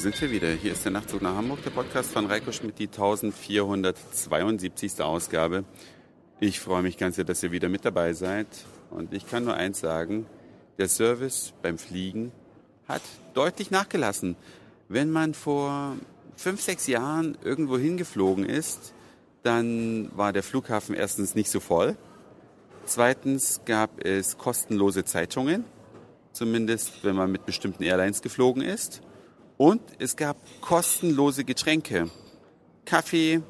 sind 0.00 0.20
wir 0.20 0.30
wieder. 0.30 0.52
Hier 0.52 0.72
ist 0.72 0.84
der 0.84 0.92
Nachtzug 0.92 1.22
nach 1.22 1.34
Hamburg, 1.34 1.64
der 1.64 1.70
Podcast 1.70 2.12
von 2.12 2.26
Reiko 2.26 2.52
Schmidt, 2.52 2.78
die 2.78 2.86
1472. 2.86 5.00
Ausgabe. 5.00 5.64
Ich 6.38 6.60
freue 6.60 6.82
mich 6.82 6.98
ganz 6.98 7.16
sehr, 7.16 7.24
dass 7.24 7.42
ihr 7.42 7.50
wieder 7.50 7.68
mit 7.68 7.84
dabei 7.84 8.12
seid. 8.12 8.46
Und 8.90 9.12
ich 9.12 9.28
kann 9.28 9.44
nur 9.44 9.54
eins 9.54 9.80
sagen, 9.80 10.26
der 10.78 10.86
Service 10.88 11.52
beim 11.62 11.78
Fliegen 11.78 12.30
hat 12.86 13.02
deutlich 13.34 13.72
nachgelassen. 13.72 14.36
Wenn 14.88 15.10
man 15.10 15.34
vor 15.34 15.96
fünf, 16.36 16.60
sechs 16.60 16.86
Jahren 16.86 17.36
irgendwo 17.42 17.76
hingeflogen 17.76 18.44
ist, 18.44 18.94
dann 19.42 20.16
war 20.16 20.32
der 20.32 20.44
Flughafen 20.44 20.94
erstens 20.94 21.34
nicht 21.34 21.50
so 21.50 21.58
voll. 21.58 21.96
Zweitens 22.84 23.62
gab 23.64 24.04
es 24.04 24.38
kostenlose 24.38 25.04
Zeitungen, 25.04 25.64
zumindest 26.32 27.02
wenn 27.02 27.16
man 27.16 27.32
mit 27.32 27.46
bestimmten 27.46 27.82
Airlines 27.82 28.22
geflogen 28.22 28.62
ist. 28.62 29.02
Und 29.58 29.82
es 29.98 30.14
gab 30.14 30.36
kostenlose 30.60 31.44
Getränke. 31.44 32.08
Kaffee, 32.84 33.42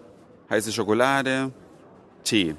heiße 0.49 0.73
Schokolade, 0.73 1.53
Tee. 2.25 2.57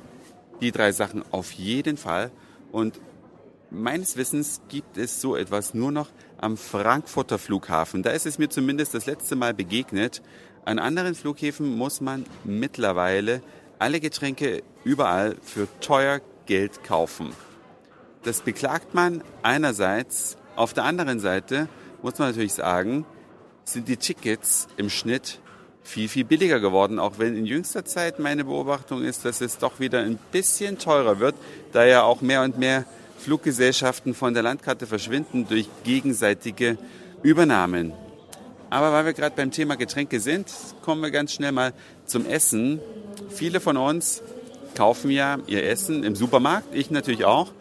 Die 0.61 0.71
drei 0.71 0.91
Sachen 0.91 1.23
auf 1.31 1.51
jeden 1.53 1.97
Fall. 1.97 2.29
Und 2.71 3.01
meines 3.71 4.17
Wissens 4.17 4.61
gibt 4.69 4.97
es 4.97 5.19
so 5.19 5.35
etwas 5.35 5.73
nur 5.73 5.91
noch 5.91 6.09
am 6.37 6.57
Frankfurter 6.57 7.39
Flughafen. 7.39 8.03
Da 8.03 8.11
ist 8.11 8.27
es 8.27 8.37
mir 8.37 8.49
zumindest 8.49 8.93
das 8.93 9.07
letzte 9.07 9.35
Mal 9.35 9.55
begegnet. 9.55 10.21
An 10.63 10.77
anderen 10.77 11.15
Flughäfen 11.15 11.75
muss 11.75 12.01
man 12.01 12.27
mittlerweile 12.43 13.41
alle 13.79 13.99
Getränke 13.99 14.61
überall 14.83 15.35
für 15.41 15.67
teuer 15.81 16.21
Geld 16.45 16.83
kaufen. 16.83 17.31
Das 18.21 18.41
beklagt 18.41 18.93
man 18.93 19.23
einerseits. 19.41 20.37
Auf 20.55 20.73
der 20.73 20.83
anderen 20.83 21.19
Seite 21.19 21.67
muss 22.03 22.19
man 22.19 22.29
natürlich 22.29 22.53
sagen, 22.53 23.05
sind 23.73 23.87
die 23.87 23.97
Tickets 23.97 24.67
im 24.77 24.89
Schnitt 24.89 25.39
viel, 25.83 26.07
viel 26.07 26.23
billiger 26.23 26.59
geworden, 26.59 26.99
auch 26.99 27.13
wenn 27.17 27.35
in 27.35 27.45
jüngster 27.45 27.83
Zeit 27.85 28.19
meine 28.19 28.45
Beobachtung 28.45 29.03
ist, 29.03 29.25
dass 29.25 29.41
es 29.41 29.57
doch 29.57 29.79
wieder 29.79 29.99
ein 29.99 30.19
bisschen 30.31 30.77
teurer 30.77 31.19
wird, 31.19 31.35
da 31.71 31.85
ja 31.85 32.03
auch 32.03 32.21
mehr 32.21 32.43
und 32.43 32.59
mehr 32.59 32.85
Fluggesellschaften 33.17 34.13
von 34.13 34.33
der 34.33 34.43
Landkarte 34.43 34.87
verschwinden 34.87 35.47
durch 35.47 35.67
gegenseitige 35.83 36.77
Übernahmen. 37.23 37.93
Aber 38.69 38.93
weil 38.93 39.05
wir 39.05 39.13
gerade 39.13 39.35
beim 39.35 39.51
Thema 39.51 39.75
Getränke 39.75 40.19
sind, 40.19 40.51
kommen 40.83 41.01
wir 41.01 41.11
ganz 41.11 41.33
schnell 41.33 41.51
mal 41.51 41.73
zum 42.05 42.25
Essen. 42.25 42.79
Viele 43.29 43.59
von 43.59 43.77
uns 43.77 44.21
kaufen 44.75 45.09
ja 45.09 45.39
ihr 45.47 45.65
Essen 45.65 46.03
im 46.03 46.15
Supermarkt, 46.15 46.73
ich 46.73 46.91
natürlich 46.91 47.25
auch. 47.25 47.51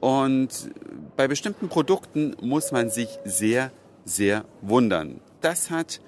Und 0.00 0.70
bei 1.16 1.26
bestimmten 1.26 1.68
Produkten 1.68 2.36
muss 2.40 2.70
man 2.70 2.90
sich 2.90 3.08
sehr, 3.24 3.72
sehr 4.04 4.44
wundern. 4.60 5.20
Das 5.42 5.70
hat 5.70 6.00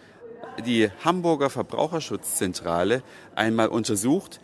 die 0.64 0.88
Hamburger 1.04 1.50
Verbraucherschutzzentrale 1.50 3.02
einmal 3.34 3.68
untersucht, 3.68 4.40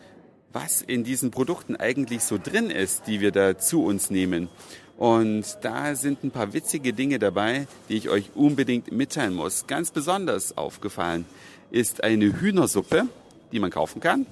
was 0.51 0.81
in 0.81 1.05
diesen 1.05 1.31
Produkten 1.31 1.77
eigentlich 1.77 2.23
so 2.23 2.37
drin 2.37 2.69
ist, 2.69 3.07
die 3.07 3.21
wir 3.21 3.31
da 3.31 3.57
zu 3.57 3.83
uns 3.85 4.09
nehmen. 4.09 4.49
Und 4.97 5.45
da 5.61 5.95
sind 5.95 6.23
ein 6.23 6.31
paar 6.31 6.53
witzige 6.53 6.93
Dinge 6.93 7.19
dabei, 7.19 7.67
die 7.89 7.95
ich 7.95 8.09
euch 8.09 8.31
unbedingt 8.35 8.91
mitteilen 8.91 9.33
muss. 9.33 9.65
Ganz 9.65 9.91
besonders 9.91 10.57
aufgefallen 10.57 11.25
ist 11.71 12.03
eine 12.03 12.39
Hühnersuppe, 12.39 13.07
die 13.51 13.59
man 13.59 13.71
kaufen 13.71 14.01
kann. 14.01 14.25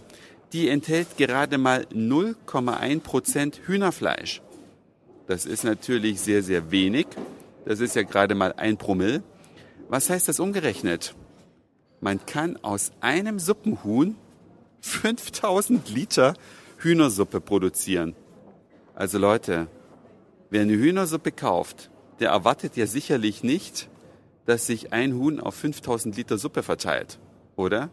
Die 0.51 0.67
enthält 0.67 1.17
gerade 1.17 1.57
mal 1.57 1.87
0,1 1.93 2.99
Prozent 2.99 3.61
Hühnerfleisch. 3.65 4.41
Das 5.27 5.45
ist 5.45 5.63
natürlich 5.63 6.19
sehr, 6.19 6.43
sehr 6.43 6.69
wenig. 6.69 7.07
Das 7.65 7.79
ist 7.79 7.95
ja 7.95 8.03
gerade 8.03 8.35
mal 8.35 8.53
ein 8.57 8.77
Promille. 8.77 9.23
Was 9.89 10.11
heißt 10.11 10.27
das 10.27 10.39
umgerechnet? 10.39 11.15
Man 11.99 12.23
kann 12.27 12.57
aus 12.61 12.91
einem 13.01 13.39
Suppenhuhn 13.39 14.15
5000 14.81 15.89
Liter 15.89 16.35
Hühnersuppe 16.77 17.41
produzieren. 17.41 18.15
Also 18.93 19.17
Leute, 19.17 19.67
wer 20.51 20.61
eine 20.61 20.73
Hühnersuppe 20.73 21.31
kauft, 21.31 21.89
der 22.19 22.29
erwartet 22.29 22.77
ja 22.77 22.85
sicherlich 22.85 23.43
nicht, 23.43 23.89
dass 24.45 24.67
sich 24.67 24.93
ein 24.93 25.15
Huhn 25.15 25.39
auf 25.39 25.55
5000 25.55 26.15
Liter 26.15 26.37
Suppe 26.37 26.61
verteilt, 26.61 27.17
oder? 27.55 27.89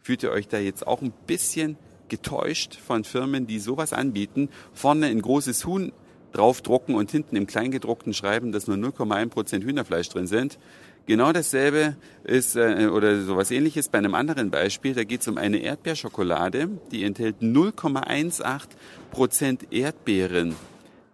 Fühlt 0.00 0.22
ihr 0.22 0.30
euch 0.30 0.48
da 0.48 0.58
jetzt 0.58 0.86
auch 0.86 1.02
ein 1.02 1.12
bisschen 1.26 1.76
getäuscht 2.08 2.74
von 2.74 3.04
Firmen, 3.04 3.46
die 3.46 3.58
sowas 3.58 3.92
anbieten, 3.92 4.48
vorne 4.72 5.06
ein 5.06 5.20
großes 5.20 5.66
Huhn 5.66 5.92
draufdrucken 6.32 6.94
und 6.94 7.10
hinten 7.10 7.36
im 7.36 7.46
Kleingedruckten 7.46 8.14
schreiben, 8.14 8.50
dass 8.50 8.66
nur 8.66 8.76
0,1 8.76 9.28
Prozent 9.28 9.64
Hühnerfleisch 9.64 10.08
drin 10.08 10.26
sind? 10.26 10.58
Genau 11.08 11.32
dasselbe 11.32 11.96
ist 12.22 12.54
äh, 12.54 12.86
oder 12.92 13.22
sowas 13.22 13.50
ähnliches 13.50 13.88
bei 13.88 13.96
einem 13.96 14.14
anderen 14.14 14.50
Beispiel. 14.50 14.92
Da 14.92 15.04
geht 15.04 15.22
es 15.22 15.28
um 15.28 15.38
eine 15.38 15.56
Erdbeerschokolade, 15.56 16.68
die 16.92 17.02
enthält 17.02 17.36
0,18 17.40 18.60
Prozent 19.10 19.72
Erdbeeren. 19.72 20.54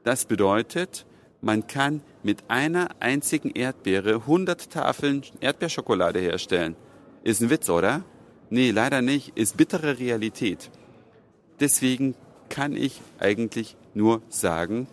Das 0.03 0.25
bedeutet, 0.25 1.07
man 1.41 1.69
kann 1.69 2.01
mit 2.25 2.43
einer 2.49 2.89
einzigen 2.99 3.53
Erdbeere 3.53 4.15
100 4.17 4.69
Tafeln 4.69 5.23
Erdbeerschokolade 5.39 6.19
herstellen. 6.19 6.75
Ist 7.23 7.41
ein 7.41 7.51
Witz, 7.51 7.71
oder? 7.71 8.03
Nee, 8.51 8.73
leider 8.73 9.01
nicht. 9.01 9.39
Ist 9.39 9.57
bittere 9.57 10.01
Realität. 10.01 10.73
Deswegen 11.61 12.17
kann 12.49 12.75
ich 12.75 13.01
eigentlich 13.21 13.77
nur 13.95 14.23
sagen, 14.29 14.89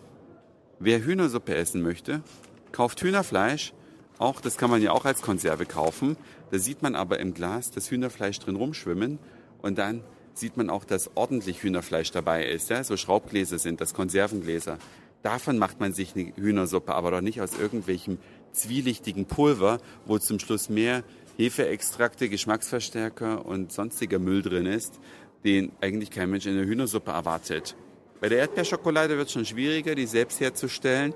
wer 0.78 1.04
Hühnersuppe 1.04 1.56
essen 1.56 1.82
möchte, 1.82 2.22
kauft 2.70 3.02
Hühnerfleisch, 3.02 3.72
auch, 4.18 4.40
das 4.40 4.56
kann 4.56 4.70
man 4.70 4.82
ja 4.82 4.92
auch 4.92 5.04
als 5.04 5.22
Konserve 5.22 5.66
kaufen. 5.66 6.16
Da 6.50 6.58
sieht 6.58 6.82
man 6.82 6.94
aber 6.94 7.18
im 7.18 7.34
Glas 7.34 7.70
das 7.70 7.90
Hühnerfleisch 7.90 8.38
drin 8.38 8.56
rumschwimmen 8.56 9.18
und 9.60 9.78
dann 9.78 10.02
sieht 10.34 10.56
man 10.56 10.70
auch, 10.70 10.84
dass 10.84 11.10
ordentlich 11.14 11.62
Hühnerfleisch 11.62 12.10
dabei 12.10 12.46
ist. 12.46 12.70
Ja? 12.70 12.84
So 12.84 12.96
Schraubgläser 12.96 13.58
sind 13.58 13.80
das, 13.80 13.94
Konservengläser. 13.94 14.78
Davon 15.22 15.58
macht 15.58 15.78
man 15.80 15.92
sich 15.92 16.16
eine 16.16 16.32
Hühnersuppe, 16.36 16.94
aber 16.94 17.10
doch 17.10 17.20
nicht 17.20 17.40
aus 17.40 17.58
irgendwelchem 17.58 18.18
zwielichtigen 18.52 19.26
Pulver, 19.26 19.78
wo 20.06 20.18
zum 20.18 20.38
Schluss 20.38 20.68
mehr 20.68 21.04
Hefeextrakte, 21.36 22.28
Geschmacksverstärker 22.28 23.46
und 23.46 23.72
sonstiger 23.72 24.18
Müll 24.18 24.42
drin 24.42 24.66
ist, 24.66 25.00
den 25.44 25.72
eigentlich 25.80 26.10
kein 26.10 26.30
Mensch 26.30 26.46
in 26.46 26.56
der 26.56 26.66
Hühnersuppe 26.66 27.12
erwartet. 27.12 27.76
Bei 28.20 28.28
der 28.28 28.38
Erdbeerschokolade 28.38 29.16
wird 29.16 29.28
es 29.28 29.32
schon 29.32 29.44
schwieriger, 29.44 29.94
die 29.94 30.06
selbst 30.06 30.40
herzustellen. 30.40 31.14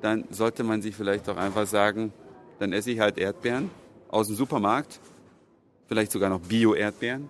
Dann 0.00 0.24
sollte 0.30 0.64
man 0.64 0.82
sich 0.82 0.96
vielleicht 0.96 1.28
auch 1.28 1.36
einfach 1.36 1.66
sagen, 1.66 2.12
dann 2.60 2.72
esse 2.74 2.90
ich 2.90 3.00
halt 3.00 3.18
Erdbeeren 3.18 3.70
aus 4.08 4.26
dem 4.26 4.36
Supermarkt, 4.36 5.00
vielleicht 5.88 6.12
sogar 6.12 6.28
noch 6.30 6.40
Bio-Erdbeeren 6.40 7.28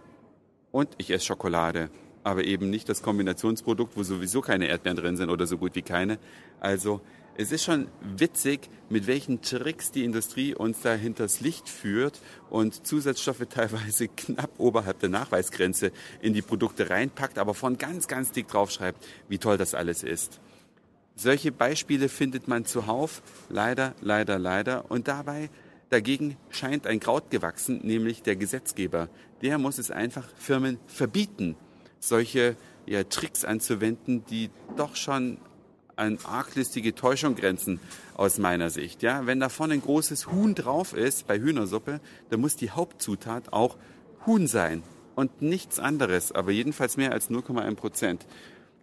und 0.73 0.89
ich 0.99 1.11
esse 1.11 1.25
Schokolade. 1.25 1.89
Aber 2.23 2.45
eben 2.45 2.69
nicht 2.69 2.89
das 2.89 3.01
Kombinationsprodukt, 3.01 3.97
wo 3.97 4.03
sowieso 4.03 4.43
keine 4.43 4.67
Erdbeeren 4.67 4.97
drin 4.97 5.17
sind 5.17 5.31
oder 5.31 5.47
so 5.47 5.57
gut 5.57 5.75
wie 5.75 5.83
keine. 5.83 6.19
Also 6.59 7.01
es 7.37 7.53
ist 7.53 7.65
schon 7.65 7.87
witzig, 8.03 8.69
mit 8.91 9.07
welchen 9.07 9.41
Tricks 9.41 9.93
die 9.93 10.05
Industrie 10.05 10.55
uns 10.55 10.83
da 10.83 10.93
hinters 10.95 11.41
Licht 11.41 11.69
führt 11.69 12.21
und 12.51 12.87
Zusatzstoffe 12.87 13.47
teilweise 13.49 14.09
knapp 14.09 14.51
oberhalb 14.59 14.99
der 14.99 15.11
Nachweisgrenze 15.11 15.93
in 16.21 16.35
die 16.35 16.43
Produkte 16.43 16.91
reinpackt, 16.91 17.39
aber 17.39 17.55
von 17.55 17.79
ganz, 17.79 18.09
ganz 18.09 18.33
dick 18.33 18.49
draufschreibt, 18.49 19.03
wie 19.29 19.39
toll 19.39 19.57
das 19.57 19.75
alles 19.75 20.03
ist. 20.03 20.41
Solche 21.21 21.53
Beispiele 21.53 22.09
findet 22.09 22.49
man 22.49 22.65
zuhauf, 22.65 23.21
leider, 23.51 23.95
leider, 24.01 24.39
leider. 24.39 24.91
Und 24.91 25.07
dabei 25.07 25.51
dagegen 25.91 26.39
scheint 26.49 26.87
ein 26.87 26.99
Kraut 26.99 27.31
gewachsen, 27.31 27.81
nämlich 27.83 28.23
der 28.23 28.37
Gesetzgeber. 28.37 29.11
Der 29.43 29.59
muss 29.59 29.77
es 29.77 29.91
einfach 29.91 30.27
Firmen 30.39 30.79
verbieten, 30.87 31.57
solche 31.99 32.57
ja, 32.87 33.05
Tricks 33.05 33.45
anzuwenden, 33.45 34.25
die 34.31 34.49
doch 34.79 34.97
schon 34.97 35.37
an 35.95 36.17
arglistige 36.25 36.95
Täuschung 36.95 37.35
grenzen 37.35 37.81
aus 38.15 38.39
meiner 38.39 38.71
Sicht. 38.71 39.03
Ja, 39.03 39.27
wenn 39.27 39.41
da 39.41 39.51
vorne 39.51 39.75
ein 39.75 39.83
großes 39.83 40.29
Huhn 40.29 40.55
drauf 40.55 40.95
ist 40.95 41.27
bei 41.27 41.39
Hühnersuppe, 41.39 42.01
dann 42.31 42.41
muss 42.41 42.57
die 42.57 42.71
Hauptzutat 42.71 43.53
auch 43.53 43.77
Huhn 44.25 44.47
sein 44.47 44.83
und 45.17 45.43
nichts 45.43 45.81
anderes, 45.81 46.33
aber 46.33 46.51
jedenfalls 46.51 46.97
mehr 46.97 47.13
als 47.13 47.29
0,1 47.29 47.75
Prozent. 47.75 48.27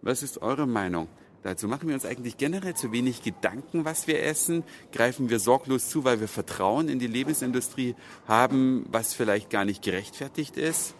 Was 0.02 0.22
ist 0.22 0.40
eure 0.40 0.68
Meinung? 0.68 1.08
Dazu 1.42 1.68
machen 1.68 1.88
wir 1.88 1.94
uns 1.94 2.04
eigentlich 2.04 2.36
generell 2.36 2.74
zu 2.74 2.90
wenig 2.90 3.22
Gedanken, 3.22 3.84
was 3.84 4.06
wir 4.06 4.22
essen. 4.22 4.64
Greifen 4.92 5.30
wir 5.30 5.38
sorglos 5.38 5.88
zu, 5.88 6.04
weil 6.04 6.20
wir 6.20 6.28
Vertrauen 6.28 6.88
in 6.88 6.98
die 6.98 7.06
Lebensindustrie 7.06 7.94
haben, 8.26 8.84
was 8.90 9.14
vielleicht 9.14 9.48
gar 9.48 9.64
nicht 9.64 9.82
gerechtfertigt 9.82 10.56
ist? 10.56 10.94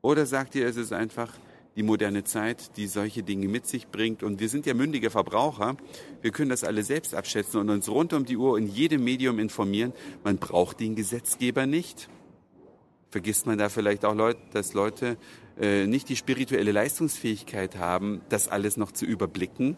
Oder 0.00 0.26
sagt 0.26 0.54
ihr, 0.54 0.66
es 0.66 0.76
ist 0.76 0.92
einfach 0.92 1.32
die 1.76 1.82
moderne 1.82 2.24
Zeit, 2.24 2.76
die 2.76 2.86
solche 2.86 3.22
Dinge 3.22 3.48
mit 3.48 3.66
sich 3.66 3.88
bringt? 3.88 4.22
Und 4.22 4.40
wir 4.40 4.48
sind 4.48 4.64
ja 4.64 4.74
mündige 4.74 5.10
Verbraucher. 5.10 5.76
Wir 6.22 6.30
können 6.30 6.50
das 6.50 6.64
alle 6.64 6.82
selbst 6.82 7.14
abschätzen 7.14 7.60
und 7.60 7.68
uns 7.68 7.88
rund 7.88 8.12
um 8.14 8.24
die 8.24 8.36
Uhr 8.36 8.56
in 8.56 8.66
jedem 8.66 9.04
Medium 9.04 9.38
informieren. 9.38 9.92
Man 10.22 10.38
braucht 10.38 10.80
den 10.80 10.94
Gesetzgeber 10.94 11.66
nicht. 11.66 12.08
Vergisst 13.14 13.46
man 13.46 13.58
da 13.58 13.68
vielleicht 13.68 14.04
auch, 14.04 14.16
Leute, 14.16 14.40
dass 14.52 14.74
Leute 14.74 15.16
äh, 15.56 15.86
nicht 15.86 16.08
die 16.08 16.16
spirituelle 16.16 16.72
Leistungsfähigkeit 16.72 17.78
haben, 17.78 18.22
das 18.28 18.48
alles 18.48 18.76
noch 18.76 18.90
zu 18.90 19.04
überblicken. 19.04 19.76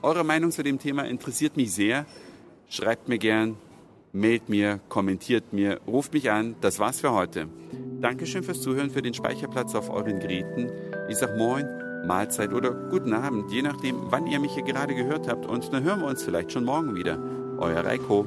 Eure 0.00 0.22
Meinung 0.22 0.52
zu 0.52 0.62
dem 0.62 0.78
Thema 0.78 1.02
interessiert 1.02 1.56
mich 1.56 1.72
sehr. 1.72 2.06
Schreibt 2.68 3.08
mir 3.08 3.18
gern 3.18 3.56
mailt 4.12 4.48
mir, 4.48 4.78
kommentiert 4.88 5.52
mir, 5.52 5.80
ruft 5.88 6.12
mich 6.12 6.30
an. 6.30 6.54
Das 6.60 6.78
war's 6.78 7.00
für 7.00 7.10
heute. 7.10 7.48
Dankeschön 8.00 8.44
fürs 8.44 8.60
Zuhören, 8.60 8.90
für 8.90 9.02
den 9.02 9.14
Speicherplatz 9.14 9.74
auf 9.74 9.90
euren 9.90 10.20
Geräten. 10.20 10.70
Ich 11.08 11.16
sag 11.16 11.36
Moin, 11.36 11.66
Mahlzeit 12.06 12.52
oder 12.52 12.70
guten 12.90 13.12
Abend, 13.12 13.50
je 13.50 13.62
nachdem, 13.62 13.96
wann 14.10 14.28
ihr 14.28 14.38
mich 14.38 14.54
hier 14.54 14.62
gerade 14.62 14.94
gehört 14.94 15.26
habt. 15.26 15.46
Und 15.46 15.72
dann 15.72 15.82
hören 15.82 16.00
wir 16.00 16.06
uns 16.06 16.22
vielleicht 16.22 16.52
schon 16.52 16.64
morgen 16.64 16.94
wieder. 16.94 17.18
Euer 17.58 17.84
Reiko. 17.84 18.26